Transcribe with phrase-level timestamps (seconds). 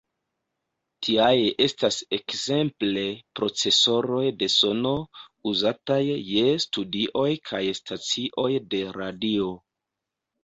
[1.07, 1.33] Tiaj
[1.65, 3.03] estas ekzemple
[3.39, 4.93] procesoroj de sono,
[5.53, 9.51] uzataj je studioj kaj stacioj de radio.